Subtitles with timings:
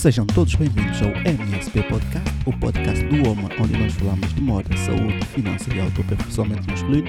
[0.00, 4.74] Sejam todos bem-vindos ao MSP Podcast, o podcast do Homem, onde nós falamos de moda,
[4.78, 7.08] saúde, finanças e autoaperfeiçoamento masculino.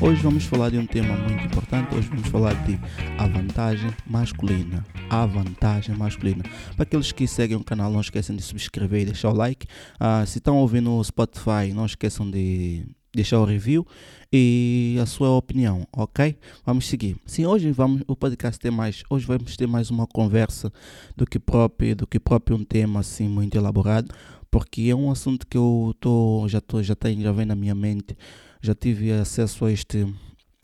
[0.00, 2.78] Hoje vamos falar de um tema muito importante, hoje vamos falar de
[3.18, 4.86] a vantagem masculina.
[5.10, 6.44] A vantagem masculina.
[6.76, 9.66] Para aqueles que seguem o canal, não esqueçam de subscrever e deixar o like.
[10.00, 12.86] Uh, se estão ouvindo no Spotify, não esqueçam de
[13.18, 13.84] deixar o review
[14.32, 16.36] e a sua opinião, ok?
[16.64, 17.16] Vamos seguir.
[17.26, 20.72] Sim, hoje vamos o podcast ter mais, hoje vamos ter mais uma conversa
[21.16, 24.14] do que próprio, do que próprio um tema assim muito elaborado,
[24.50, 27.74] porque é um assunto que eu tô já tô já tem já vem na minha
[27.74, 28.16] mente,
[28.62, 30.06] já tive acesso a este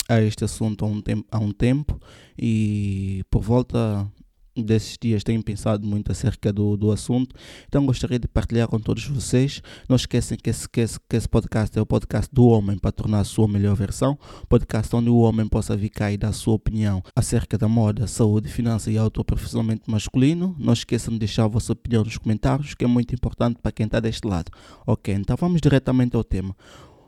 [0.09, 1.99] a este assunto há um tempo, há um tempo
[2.39, 4.09] e por volta
[4.57, 7.35] desses dias tenho pensado muito acerca do, do assunto,
[7.67, 9.63] então gostaria de partilhar com todos vocês.
[9.89, 12.93] Não esquecem que esse, que, esse, que esse podcast é o podcast do homem para
[12.93, 14.19] tornar a sua melhor versão,
[14.49, 18.07] podcast onde o homem possa vir cá e dar a sua opinião acerca da moda,
[18.07, 20.55] saúde, finanças e autoaperfeiçoamento masculino.
[20.59, 23.87] Não esqueçam de deixar a vossa opinião nos comentários, que é muito importante para quem
[23.87, 24.51] está deste lado.
[24.87, 26.57] Ok, então vamos diretamente ao tema.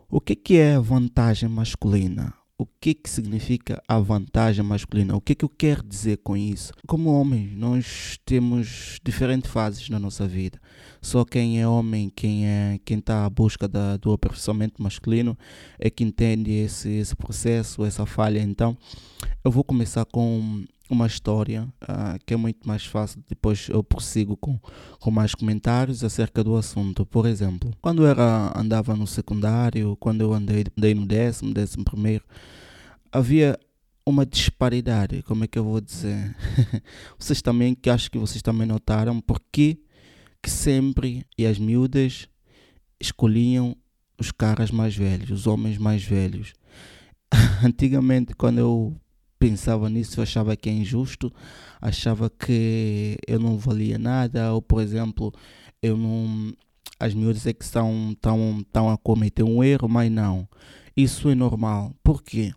[0.08, 2.45] O que, que é a vantagem masculina?
[2.58, 5.14] O que que significa a vantagem masculina?
[5.14, 6.72] O que que eu quero dizer com isso?
[6.86, 10.58] Como homens, nós temos diferentes fases na nossa vida.
[11.02, 15.36] Só quem é homem, quem é quem está à busca da, do aperfeiçoamento masculino
[15.78, 18.40] é que entende esse, esse processo, essa falha.
[18.40, 18.76] Então,
[19.44, 23.22] eu vou começar com uma história uh, que é muito mais fácil.
[23.28, 24.58] Depois eu prossigo com,
[25.00, 27.04] com mais comentários acerca do assunto.
[27.04, 31.84] Por exemplo, quando eu era, andava no secundário, quando eu andei, andei no décimo, décimo
[31.84, 32.24] primeiro,
[33.12, 33.58] havia
[34.04, 36.36] uma disparidade, como é que eu vou dizer?
[37.18, 39.80] vocês também, que acho que vocês também notaram, porque
[40.40, 42.28] que sempre, e as miúdas,
[43.00, 43.76] escolhiam
[44.16, 46.52] os caras mais velhos, os homens mais velhos.
[47.64, 48.96] Antigamente, quando eu
[49.38, 51.32] pensava nisso, achava que é injusto,
[51.80, 55.32] achava que eu não valia nada, ou por exemplo,
[55.82, 56.52] eu não.
[56.98, 60.48] As miúdas é que estão, estão, estão a cometer um erro, mas não.
[60.96, 61.94] Isso é normal.
[62.02, 62.54] Por quê?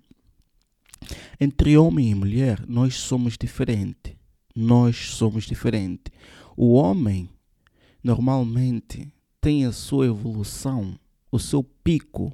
[1.39, 4.13] Entre homem e mulher, nós somos diferentes.
[4.56, 6.13] Nós somos diferentes.
[6.56, 7.29] O homem,
[8.03, 10.97] normalmente, tem a sua evolução,
[11.31, 12.34] o seu pico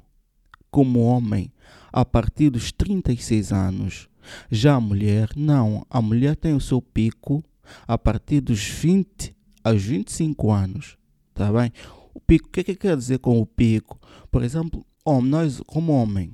[0.70, 1.52] como homem
[1.92, 4.08] a partir dos 36 anos.
[4.50, 5.86] Já a mulher, não.
[5.90, 7.44] A mulher tem o seu pico
[7.86, 10.96] a partir dos 20 aos 25 anos.
[11.34, 11.72] Tá bem?
[12.14, 14.00] O pico, o que, é que quer dizer com o pico?
[14.30, 16.32] Por exemplo, homem, nós, como homem,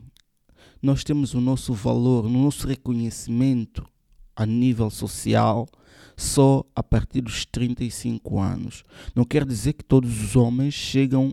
[0.81, 3.89] nós temos o nosso valor, o nosso reconhecimento
[4.35, 5.67] a nível social
[6.17, 8.85] só a partir dos 35 anos.
[9.15, 11.33] Não quer dizer que todos os homens chegam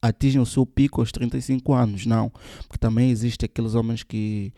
[0.00, 2.30] atingem o seu pico aos 35 anos, não.
[2.68, 4.52] Porque também existem aqueles homens que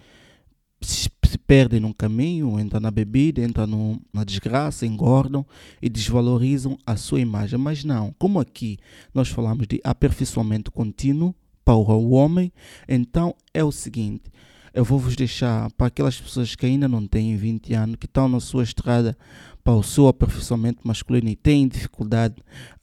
[1.29, 5.45] se, perdem no caminho, entram na bebida, entram no, na desgraça, engordam
[5.81, 7.59] e desvalorizam a sua imagem.
[7.59, 8.79] Mas não, como aqui
[9.15, 11.35] nós falamos de aperfeiçoamento contínuo
[11.65, 12.53] para o homem,
[12.89, 14.31] então é o seguinte.
[14.73, 18.29] Eu vou vos deixar para aquelas pessoas que ainda não têm 20 anos, que estão
[18.29, 19.17] na sua estrada
[19.65, 22.37] para o seu aperfeiçoamento masculino e têm dificuldade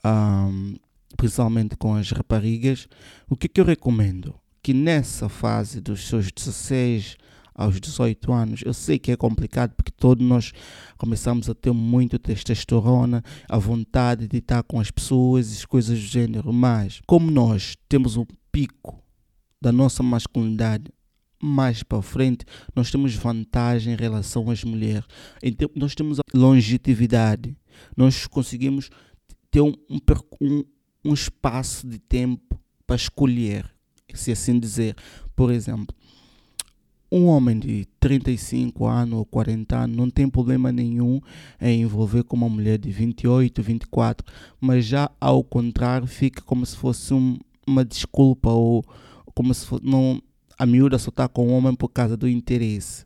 [0.04, 0.76] um,
[1.16, 2.88] principalmente com as raparigas,
[3.30, 4.36] o que, que eu recomendo?
[4.62, 7.18] Que nessa fase dos seus 16
[7.56, 10.52] aos 18 anos, eu sei que é complicado porque todos nós
[10.98, 16.06] começamos a ter muito testosterona, a vontade de estar com as pessoas e coisas do
[16.06, 19.02] gênero, mas como nós temos um pico
[19.62, 20.92] da nossa masculinidade
[21.42, 22.46] mais para frente,
[22.76, 25.06] nós temos vantagem em relação às mulheres.
[25.42, 27.56] Então, nós temos longevidade,
[27.96, 28.90] nós conseguimos
[29.52, 29.74] ter um,
[30.42, 30.64] um,
[31.04, 33.70] um espaço de tempo para escolher,
[34.14, 34.96] se assim dizer.
[35.36, 35.96] Por exemplo,
[37.12, 41.22] um homem de 35 anos ou 40 anos não tem problema nenhum
[41.62, 44.26] em envolver com uma mulher de 28, 24,
[44.60, 48.84] mas já ao contrário fica como se fosse um, uma desculpa ou
[49.34, 50.22] como se fosse, não,
[50.58, 53.06] a miúda só está com o homem por causa do interesse.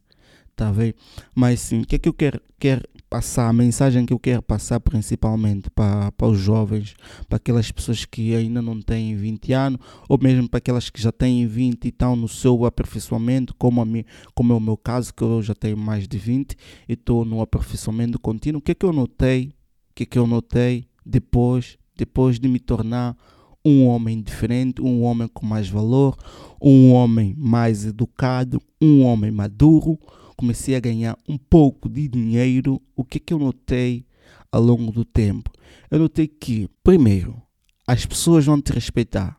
[0.55, 0.95] Tá vendo?
[1.33, 3.50] Mas sim, o que é que eu quero, quero passar?
[3.50, 6.96] A mensagem que eu quero passar principalmente para, para os jovens,
[7.28, 11.11] para aquelas pessoas que ainda não têm 20 anos, ou mesmo para aquelas que já
[11.11, 15.14] têm 20 e estão no seu aperfeiçoamento, como, a mim, como é o meu caso,
[15.14, 16.56] que eu já tenho mais de 20
[16.88, 18.59] e estou no aperfeiçoamento contínuo.
[18.59, 19.53] O que é que eu notei?
[19.91, 23.17] O que é que eu notei depois, depois de me tornar
[23.66, 26.16] um homem diferente, um homem com mais valor,
[26.62, 30.00] um homem mais educado, um homem maduro,
[30.40, 34.06] comecei a ganhar um pouco de dinheiro, o que, é que eu notei
[34.50, 35.52] ao longo do tempo?
[35.91, 37.41] Eu notei que, primeiro,
[37.86, 39.38] as pessoas vão te respeitar.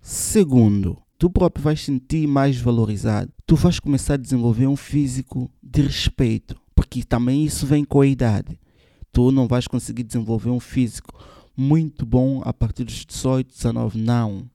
[0.00, 3.30] Segundo, tu próprio vais sentir mais valorizado.
[3.44, 8.06] Tu vais começar a desenvolver um físico de respeito, porque também isso vem com a
[8.06, 8.58] idade.
[9.12, 11.12] tu não vais conseguir desenvolver um físico
[11.54, 13.98] muito bom a partir dos 18, 19.
[13.98, 14.48] Não.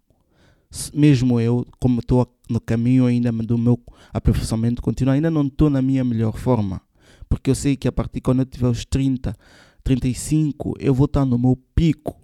[0.92, 3.80] Mesmo eu, como estou no caminho ainda do meu
[4.14, 6.82] aperfeiçoamento contínuo, ainda não estou na minha melhor forma.
[7.30, 9.36] Porque eu sei que a partir quando eu tiver os 30,
[9.84, 12.20] 35, eu vou estar no meu pico.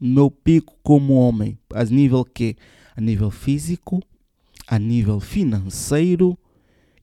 [0.00, 1.58] No meu pico como homem.
[1.72, 2.56] A nível que?
[2.96, 4.00] A nível físico,
[4.66, 6.38] a nível financeiro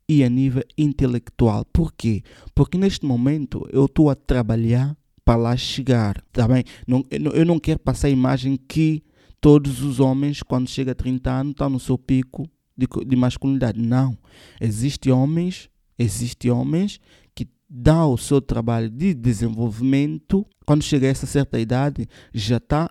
[0.08, 1.66] e a nível intelectual.
[1.66, 2.24] Por quê?
[2.56, 6.64] Porque neste momento eu estou a trabalhar para lá chegar, tá bem?
[6.88, 9.04] Não, eu não quero passar a imagem que
[9.40, 12.48] todos os homens, quando chega a 30 anos, estão no seu pico
[12.78, 13.80] de, de masculinidade.
[13.80, 14.18] Não.
[14.60, 17.00] Existem homens, existem homens
[17.34, 22.90] que dão o seu trabalho de desenvolvimento, quando chega a essa certa idade, já está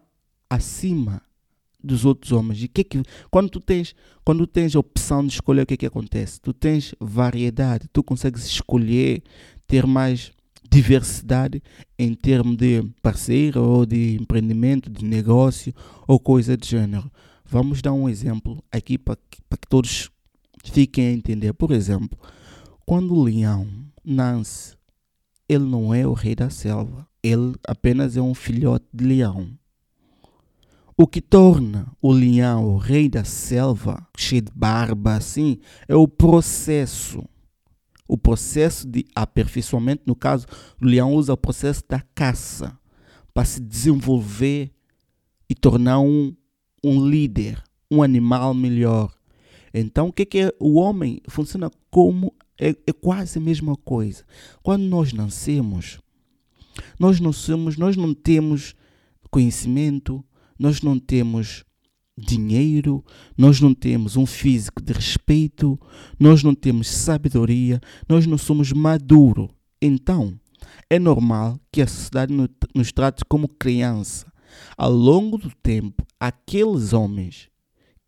[0.48, 1.22] acima
[1.82, 2.62] dos outros homens.
[2.62, 3.94] E que que, quando tu tens,
[4.24, 8.02] quando tens a opção de escolher o que é que acontece, tu tens variedade, tu
[8.02, 9.22] consegues escolher
[9.66, 10.32] ter mais
[10.70, 11.62] diversidade
[11.98, 15.72] em termos de parceiro ou de empreendimento, de negócio
[16.06, 17.10] ou coisa de gênero.
[17.52, 20.08] Vamos dar um exemplo aqui para que, todos
[20.64, 21.52] fiquem a entender.
[21.52, 22.16] Por exemplo,
[22.86, 23.66] quando o leão
[24.04, 24.76] nasce,
[25.48, 29.50] ele não é o rei da selva, ele apenas é um filhote de leão.
[30.96, 35.58] O que torna o leão o rei da selva, cheio de barba assim,
[35.88, 37.24] é o processo.
[38.06, 40.46] O processo de aperfeiçoamento, no caso,
[40.80, 42.78] o leão usa o processo da caça
[43.34, 44.70] para se desenvolver
[45.48, 46.32] e tornar um,
[46.82, 49.12] um líder, um animal melhor.
[49.72, 51.20] Então, o que é, que é o homem?
[51.28, 54.24] Funciona como é, é, quase a mesma coisa.
[54.62, 55.98] Quando nós nascemos,
[56.98, 58.74] nós não somos, nós não temos
[59.30, 60.24] conhecimento,
[60.58, 61.64] nós não temos
[62.18, 63.02] dinheiro,
[63.36, 65.80] nós não temos um físico de respeito,
[66.18, 69.48] nós não temos sabedoria, nós não somos maduro.
[69.80, 70.38] Então,
[70.88, 72.34] é normal que a sociedade
[72.74, 74.30] nos trate como criança.
[74.76, 77.48] Ao longo do tempo, aqueles homens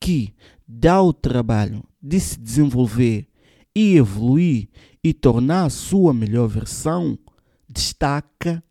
[0.00, 0.34] que
[0.66, 3.26] dão o trabalho de se desenvolver
[3.74, 4.68] e evoluir
[5.02, 7.18] e tornar a sua melhor versão,
[7.68, 8.62] destaca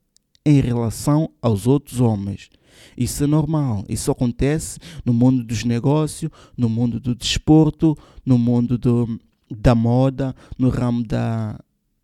[0.46, 2.50] em relação aos outros homens.
[2.98, 3.86] Isso é normal.
[3.88, 9.20] Isso acontece no mundo dos negócios, no mundo do desporto, no mundo do,
[9.50, 11.60] da moda, no ramo da.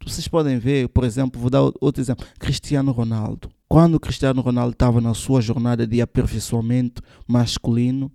[0.06, 3.50] Vocês podem ver, por exemplo, vou dar outro exemplo: Cristiano Ronaldo.
[3.70, 8.12] Quando Cristiano Ronaldo estava na sua jornada de aperfeiçoamento masculino,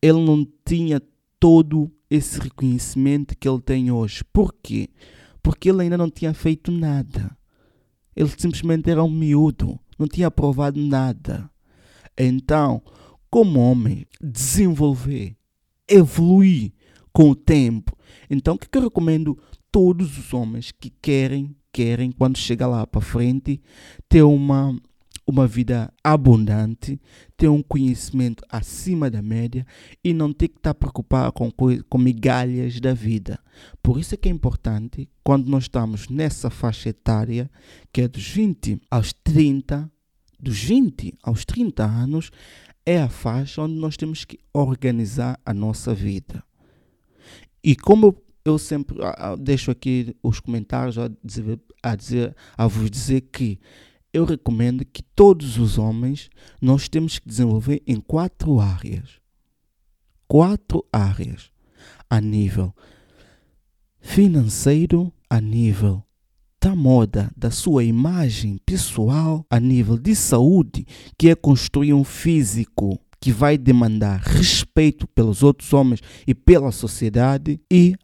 [0.00, 1.00] ele não tinha
[1.38, 4.24] todo esse reconhecimento que ele tem hoje.
[4.32, 4.88] Por quê?
[5.42, 7.36] Porque ele ainda não tinha feito nada.
[8.16, 11.50] Ele simplesmente era um miúdo, não tinha provado nada.
[12.16, 12.80] Então,
[13.28, 15.36] como homem, desenvolver,
[15.88, 16.72] evoluir
[17.12, 17.96] com o tempo.
[18.30, 19.38] Então, o que, que eu recomendo
[19.70, 23.60] todos os homens que querem, querem, quando chega lá para frente,
[24.08, 24.74] ter uma,
[25.26, 27.00] uma vida abundante,
[27.36, 29.66] ter um conhecimento acima da média
[30.02, 33.38] e não ter que estar preocupado com, com migalhas da vida.
[33.82, 37.50] Por isso é que é importante, quando nós estamos nessa faixa etária,
[37.92, 39.90] que é dos 20 aos 30,
[40.38, 42.30] dos 20 aos 30 anos
[42.86, 46.44] é a faixa onde nós temos que organizar a nossa vida.
[47.62, 48.98] E como eu sempre
[49.38, 53.58] deixo aqui os comentários a dizer, a dizer a vos dizer que
[54.14, 56.30] eu recomendo que todos os homens
[56.62, 59.20] nós temos que desenvolver em quatro áreas.
[60.28, 61.50] Quatro áreas
[62.08, 62.72] a nível
[64.00, 66.02] financeiro, a nível
[66.60, 70.86] da moda, da sua imagem pessoal a nível de saúde,
[71.18, 77.60] que é construir um físico que vai demandar respeito pelos outros homens e pela sociedade
[77.70, 77.96] e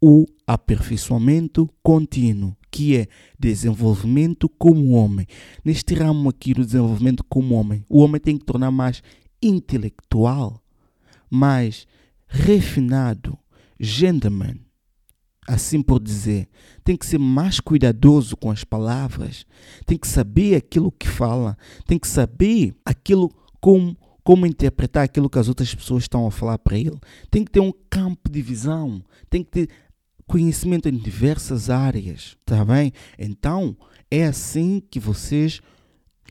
[0.00, 3.06] o aperfeiçoamento contínuo, que é
[3.38, 5.26] desenvolvimento como homem.
[5.64, 9.02] Neste ramo aqui do desenvolvimento como homem, o homem tem que tornar mais
[9.42, 10.62] intelectual,
[11.28, 11.86] mais
[12.28, 13.38] refinado,
[13.78, 14.56] gentleman,
[15.46, 16.48] assim por dizer.
[16.84, 19.44] Tem que ser mais cuidadoso com as palavras,
[19.84, 25.38] tem que saber aquilo que fala, tem que saber aquilo como como interpretar aquilo que
[25.38, 26.98] as outras pessoas estão a falar para ele.
[27.30, 29.68] Tem que ter um campo de visão, tem que ter
[30.30, 32.92] conhecimento em diversas áreas, tá bem?
[33.18, 33.76] Então,
[34.08, 35.60] é assim que vocês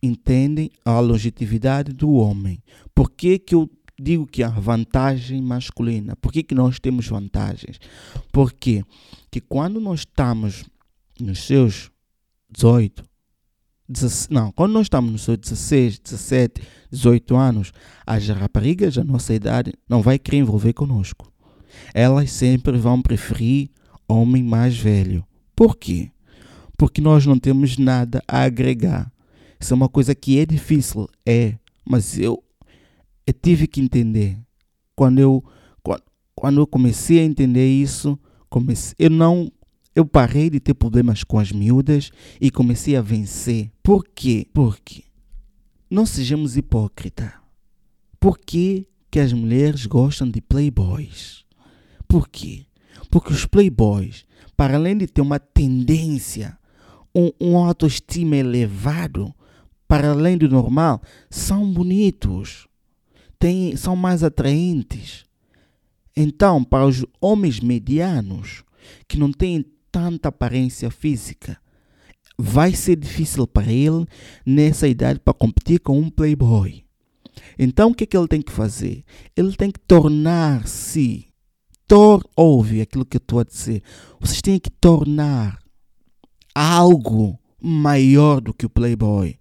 [0.01, 2.63] entendem a longevidade do homem.
[2.95, 6.15] Por que, que eu digo que há vantagem masculina.
[6.15, 7.77] Por que, que nós temos vantagens?
[8.31, 8.85] Porque
[9.29, 10.63] que quando nós estamos
[11.19, 11.91] nos seus
[12.49, 13.03] 18,
[13.89, 17.73] 16, não, quando nós estamos nos seus 16, 17, 18 anos,
[18.07, 21.29] as raparigas da nossa idade não vai querer envolver conosco.
[21.93, 23.69] Elas sempre vão preferir
[24.09, 25.25] homem mais velho.
[25.55, 26.11] Por quê?
[26.77, 29.11] Porque nós não temos nada a agregar.
[29.59, 32.43] Isso é uma coisa que é difícil, é, mas eu,
[33.27, 34.37] eu tive que entender.
[34.95, 35.43] Quando eu,
[35.83, 38.17] quando, quando eu comecei a entender isso,
[38.49, 39.51] comecei, eu não
[39.95, 43.69] eu parei de ter problemas com as miúdas e comecei a vencer.
[43.83, 44.47] Por quê?
[44.53, 45.03] Porque
[45.89, 47.31] não sejamos hipócritas.
[48.19, 51.43] Por que, que as mulheres gostam de playboys?
[52.07, 52.65] Por quê?
[53.09, 54.25] Porque os playboys,
[54.55, 56.57] para além de ter uma tendência,
[57.15, 59.33] um, um autoestima elevado,
[59.87, 62.67] para além do normal, são bonitos,
[63.39, 65.25] têm, são mais atraentes.
[66.15, 68.63] Então, para os homens medianos,
[69.07, 71.57] que não têm tanta aparência física,
[72.37, 74.05] vai ser difícil para ele
[74.45, 76.83] nessa idade para competir com um playboy.
[77.57, 79.03] Então o que, é que ele tem que fazer?
[79.35, 81.27] Ele tem que tornar-se.
[81.89, 83.81] Tor ouve aquilo que eu estou a dizer.
[84.19, 85.57] Vocês têm que tornar
[86.53, 89.39] algo maior do que o playboy.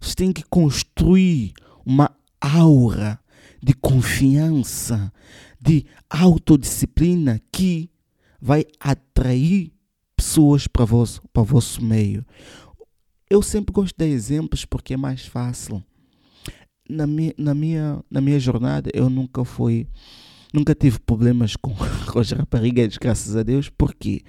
[0.00, 1.52] Vocês têm que construir
[1.84, 2.08] uma
[2.40, 3.18] aura
[3.60, 5.12] de confiança,
[5.60, 7.90] de autodisciplina que
[8.40, 9.72] vai atrair
[10.16, 12.24] pessoas para vosso, para o vosso meio.
[13.28, 15.82] Eu sempre gosto de exemplos porque é mais fácil.
[16.88, 19.88] Na minha, na minha, na minha jornada eu nunca fui,
[20.52, 21.74] nunca tive problemas com,
[22.10, 23.68] com as raparigas, graças a Deus.
[23.68, 24.22] Por quê?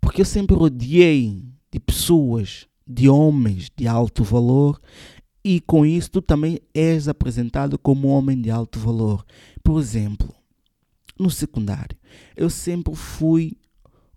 [0.00, 4.80] Porque eu sempre rodeei de pessoas, de homens de alto valor
[5.44, 9.24] e com isso tu também és apresentado como um homem de alto valor.
[9.62, 10.34] Por exemplo,
[11.18, 11.96] no secundário,
[12.36, 13.56] eu sempre fui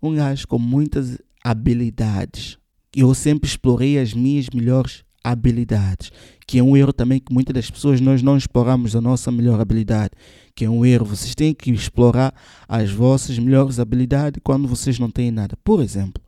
[0.02, 2.58] um gajo com muitas habilidades.
[2.94, 6.10] Eu sempre explorei as minhas melhores habilidades,
[6.46, 9.60] que é um erro também que muitas das pessoas nós não exploramos a nossa melhor
[9.60, 10.12] habilidade,
[10.54, 11.06] que é um erro.
[11.06, 12.34] Vocês têm que explorar
[12.66, 15.56] as vossas melhores habilidades quando vocês não têm nada.
[15.62, 16.22] Por exemplo,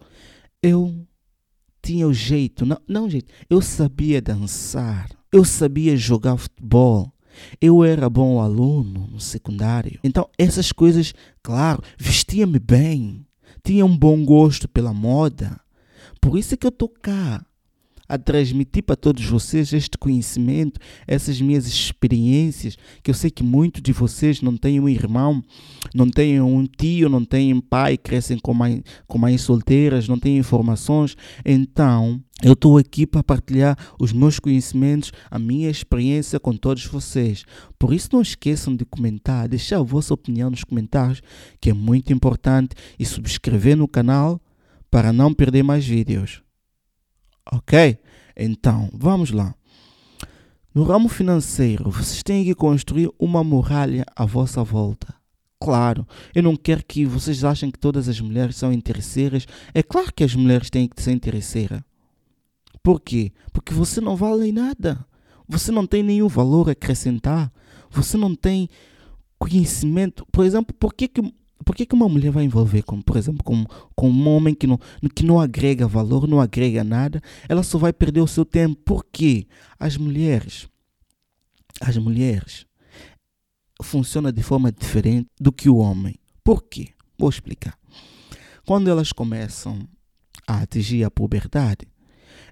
[0.62, 1.06] eu
[1.82, 7.12] tinha o jeito, não, não jeito, eu sabia dançar, eu sabia jogar futebol,
[7.61, 9.99] eu era bom aluno no secundário.
[10.04, 13.25] Então, essas coisas, claro, vestia-me bem
[13.62, 15.61] tinha um bom gosto pela moda.
[16.20, 17.44] Por isso é que eu estou cá
[18.11, 23.81] a transmitir para todos vocês este conhecimento, essas minhas experiências, que eu sei que muitos
[23.81, 25.40] de vocês não têm um irmão,
[25.95, 30.38] não têm um tio, não têm pai, crescem com mães, com mães solteiras, não têm
[30.38, 31.17] informações.
[31.47, 37.45] Então, eu estou aqui para partilhar os meus conhecimentos, a minha experiência com todos vocês.
[37.79, 41.23] Por isso, não esqueçam de comentar, deixar a vossa opinião nos comentários,
[41.61, 44.40] que é muito importante, e subscrever no canal
[44.90, 46.43] para não perder mais vídeos.
[47.52, 47.99] Ok?
[48.37, 49.54] Então, vamos lá.
[50.75, 55.14] No ramo financeiro, vocês têm que construir uma muralha à vossa volta.
[55.61, 59.47] Claro, eu não quero que vocês achem que todas as mulheres são interesseiras.
[59.75, 61.82] É claro que as mulheres têm que ser interesseiras.
[62.82, 63.32] Por quê?
[63.52, 65.04] Porque você não vale nada.
[65.47, 67.52] Você não tem nenhum valor a acrescentar.
[67.90, 68.68] Você não tem
[69.38, 70.25] conhecimento.
[70.30, 73.45] Por exemplo, por que, que por que, que uma mulher vai envolver, com, por exemplo,
[73.45, 73.64] com,
[73.95, 74.79] com um homem que não,
[75.14, 77.21] que não agrega valor, não agrega nada?
[77.49, 78.81] Ela só vai perder o seu tempo.
[78.85, 79.47] Por quê?
[79.79, 80.69] As mulheres,
[81.81, 82.67] as mulheres
[83.83, 86.17] funcionam de forma diferente do que o homem.
[86.43, 86.88] Por quê?
[87.19, 87.79] Vou explicar.
[88.67, 89.87] Quando elas começam
[90.47, 91.87] a atingir a puberdade,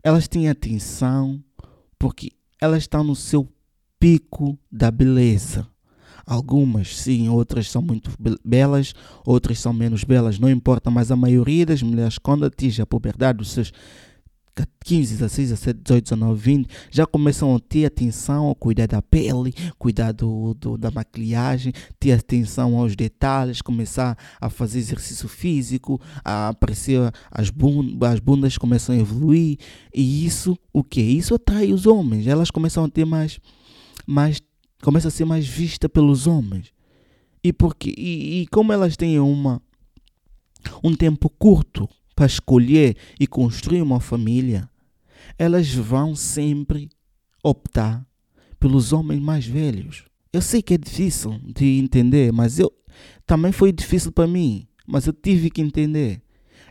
[0.03, 1.43] elas têm atenção
[1.99, 3.49] porque elas estão no seu
[3.99, 5.69] pico da beleza.
[6.29, 8.11] Algumas sim, outras são muito
[8.45, 8.93] belas,
[9.25, 13.39] outras são menos belas, não importa, mas a maioria das mulheres, quando atinge a puberdade
[13.39, 13.73] dos seus
[14.85, 19.55] 15, 16, 17, 18, 19, 20, já começam a ter atenção a cuidar da pele,
[19.79, 26.49] cuidar do, do, da maquilhagem, ter atenção aos detalhes, começar a fazer exercício físico, a
[26.49, 29.57] aparecer as bundas, as bundas começam a evoluir.
[29.95, 31.01] E isso, o que?
[31.01, 32.27] Isso atrai os homens.
[32.27, 33.39] Elas começam a ter mais,
[34.07, 34.43] mais
[34.83, 36.73] começa a ser mais vista pelos homens.
[37.43, 39.63] E, porque, e, e como elas têm uma,
[40.83, 44.69] um tempo curto para escolher e construir uma família,
[45.39, 46.89] elas vão sempre
[47.43, 48.07] optar
[48.59, 50.05] pelos homens mais velhos.
[50.33, 52.73] Eu sei que é difícil de entender, mas eu
[53.25, 56.21] também foi difícil para mim, mas eu tive que entender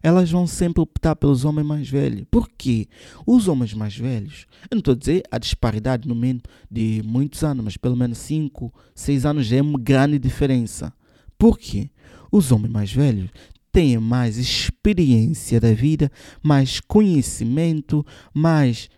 [0.01, 2.25] elas vão sempre optar pelos homens mais velhos.
[2.29, 2.87] Por quê?
[3.25, 7.43] Os homens mais velhos, eu não estou a dizer a disparidade no mínimo de muitos
[7.43, 10.93] anos, mas pelo menos 5, 6 anos já é uma grande diferença.
[11.37, 11.89] Por quê?
[12.31, 13.29] Os homens mais velhos
[13.71, 16.11] têm mais experiência da vida,
[16.41, 18.89] mais conhecimento, mais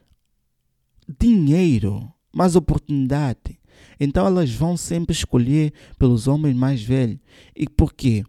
[1.20, 3.60] dinheiro, mais oportunidade.
[4.00, 7.20] Então elas vão sempre escolher pelos homens mais velhos.
[7.56, 8.24] E por quê?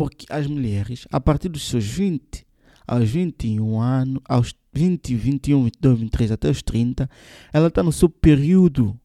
[0.00, 2.46] Porque as mulheres, a partir dos seus 20
[2.88, 7.06] aos 21 anos, aos 20, 21, 22, 23 até os 30,
[7.52, 8.98] ela está no seu período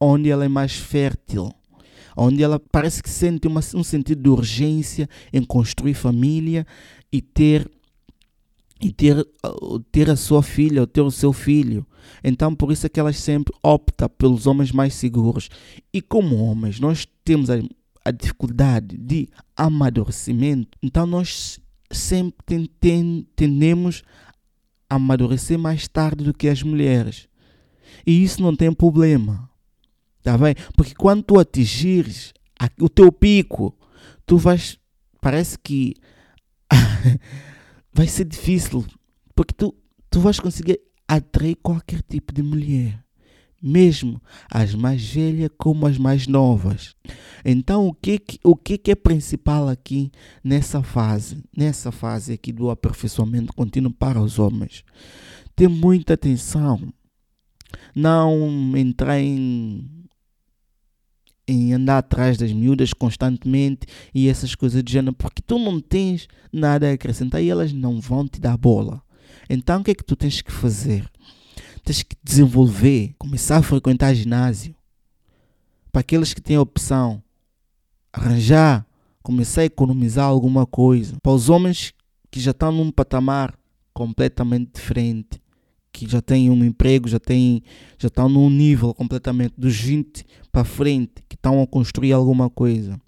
[0.00, 1.52] onde ela é mais fértil,
[2.16, 6.66] onde ela parece que sente uma, um sentido de urgência em construir família
[7.12, 7.70] e ter
[8.80, 9.24] e ter,
[9.92, 11.86] ter a sua filha ou ter o seu filho.
[12.24, 15.48] Então, por isso é que elas sempre optam pelos homens mais seguros.
[15.92, 17.50] E como homens, nós temos
[18.04, 22.68] a, dificuldade de amadurecimento, então nós sempre
[23.36, 24.02] tendemos
[24.88, 27.28] a amadurecer mais tarde do que as mulheres.
[28.06, 29.48] E isso não tem problema.
[30.22, 30.54] Tá bem?
[30.76, 32.32] Porque quando tu atingires
[32.80, 33.76] o teu pico,
[34.26, 34.78] tu vais.
[35.20, 35.94] Parece que
[37.92, 38.84] vai ser difícil.
[39.34, 39.74] Porque tu,
[40.10, 43.02] tu vais conseguir atrair qualquer tipo de mulher.
[43.62, 46.94] Mesmo as mais velhas como as mais novas.
[47.44, 50.10] Então, o que, o que é principal aqui
[50.42, 51.42] nessa fase?
[51.56, 54.82] Nessa fase aqui do aperfeiçoamento contínuo para os homens.
[55.54, 56.92] Ter muita atenção.
[57.94, 60.00] Não entrar em
[61.50, 66.28] em andar atrás das miúdas constantemente e essas coisas de gênero, porque tu não tens
[66.52, 69.02] nada a acrescentar e elas não vão te dar bola.
[69.48, 71.10] Então o que é que tu tens que fazer?
[71.84, 74.74] Tens que desenvolver, começar a frequentar ginásio.
[75.92, 77.22] Para aqueles que têm a opção,
[78.12, 78.86] arranjar,
[79.22, 81.16] começar a economizar alguma coisa.
[81.22, 81.92] Para os homens
[82.30, 83.58] que já estão num patamar
[83.92, 85.40] completamente diferente,
[85.92, 87.62] que já têm um emprego, já têm,
[87.98, 93.00] já estão num nível completamente dos 20 para frente, que estão a construir alguma coisa.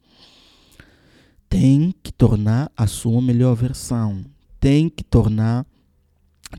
[1.48, 4.24] Tem que tornar a sua melhor versão.
[4.58, 5.66] Tem que tornar,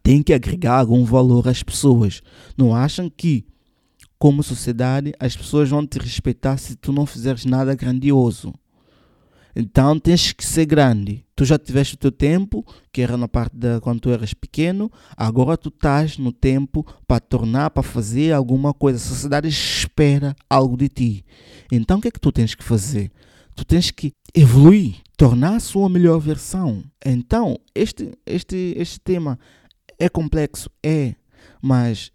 [0.01, 2.21] tem que agregar algum valor às pessoas.
[2.57, 3.45] Não acham que,
[4.17, 8.53] como sociedade, as pessoas vão te respeitar se tu não fizeres nada grandioso?
[9.55, 11.23] Então tens que ser grande.
[11.35, 14.91] Tu já tiveste o teu tempo, que era na parte da quando tu eras pequeno,
[15.15, 18.97] agora tu estás no tempo para tornar, para fazer alguma coisa.
[18.97, 21.25] A sociedade espera algo de ti.
[21.71, 23.11] Então o que é que tu tens que fazer?
[23.55, 26.83] Tu tens que evoluir, tornar a sua melhor versão.
[27.05, 29.37] Então, este, este, este tema
[30.03, 31.15] é complexo, é,
[31.61, 32.11] mas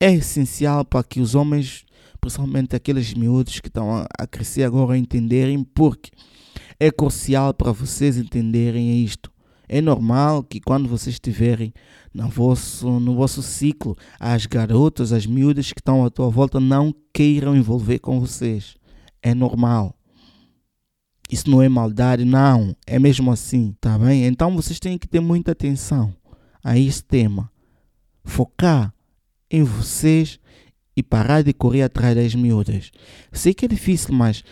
[0.00, 1.84] é essencial para que os homens,
[2.20, 6.10] principalmente aqueles miúdos que estão a, crescer agora, entenderem, porque
[6.80, 9.30] é crucial para vocês entenderem isto.
[9.68, 11.72] É normal que quando vocês estiverem
[12.12, 16.92] no vosso, no vosso ciclo, as garotas, as miúdas que estão à tua volta não
[17.14, 18.74] queiram envolver com vocês.
[19.22, 19.94] É normal.
[21.30, 22.76] Isso não é maldade, não.
[22.84, 24.26] É mesmo assim, tá bem?
[24.26, 26.12] Então vocês têm que ter muita atenção
[26.62, 27.50] a esse tema.
[28.24, 28.94] Focar
[29.50, 30.38] em vocês
[30.96, 32.90] e parar de correr atrás das miúdas.
[33.32, 34.44] Sei que é difícil, mas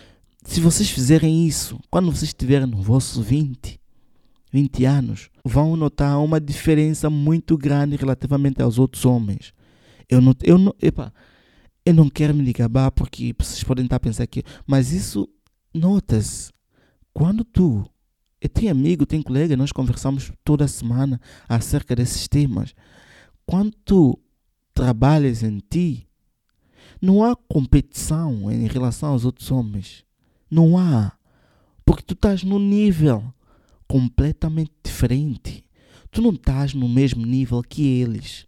[0.44, 3.80] se vocês fizerem isso, quando vocês estiverem no vosso 20,
[4.52, 9.52] 20 anos, vão notar uma diferença muito grande relativamente aos outros homens.
[10.08, 11.12] Eu não, eu não, epa,
[11.84, 15.28] eu não quero me gabar porque vocês podem estar a pensar aqui, mas isso
[15.72, 16.50] nota-se
[17.12, 17.88] quando tu.
[18.40, 22.74] Eu tenho amigo, tenho colega, nós conversamos toda semana acerca desses temas.
[23.44, 24.18] Quando tu
[24.72, 26.08] trabalhas em ti,
[27.00, 30.04] não há competição em relação aos outros homens.
[30.50, 31.12] Não há.
[31.84, 33.32] Porque tu estás num nível
[33.86, 35.64] completamente diferente.
[36.10, 38.46] Tu não estás no mesmo nível que eles.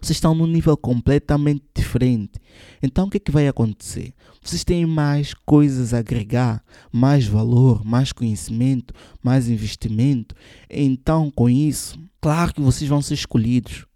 [0.00, 2.40] Vocês estão num nível completamente diferente.
[2.82, 4.14] Então o que é que vai acontecer?
[4.42, 10.34] Vocês têm mais coisas a agregar, mais valor, mais conhecimento, mais investimento.
[10.70, 13.86] Então, com isso, claro que vocês vão ser escolhidos.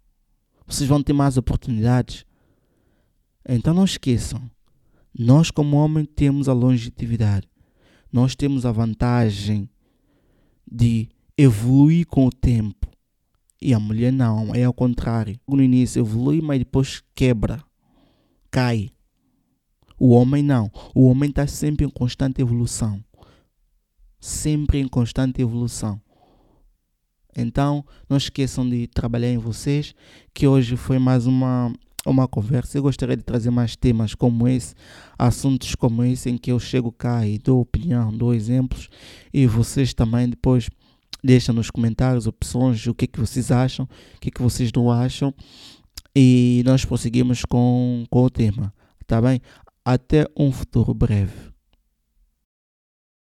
[0.67, 2.25] Vocês vão ter mais oportunidades.
[3.47, 4.41] Então não esqueçam,
[5.17, 7.47] nós, como homem, temos a longevidade.
[8.11, 9.69] Nós temos a vantagem
[10.69, 11.07] de
[11.37, 12.87] evoluir com o tempo.
[13.63, 15.39] E a mulher não, é ao contrário.
[15.47, 17.63] No início evolui, mas depois quebra,
[18.51, 18.89] cai.
[19.97, 20.69] O homem não.
[20.93, 23.01] O homem está sempre em constante evolução.
[24.19, 26.01] Sempre em constante evolução.
[27.37, 29.95] Então, não esqueçam de trabalhar em vocês,
[30.33, 31.73] que hoje foi mais uma
[32.05, 32.77] uma conversa.
[32.77, 34.75] Eu gostaria de trazer mais temas como esse,
[35.17, 38.89] assuntos como esse, em que eu chego cá e dou opinião, dou exemplos
[39.33, 40.69] e vocês também depois
[41.23, 44.71] deixam nos comentários opções, o que, é que vocês acham, o que, é que vocês
[44.75, 45.33] não acham
[46.15, 48.73] e nós prosseguimos com, com o tema,
[49.07, 49.41] tá bem?
[49.85, 51.52] Até um futuro breve.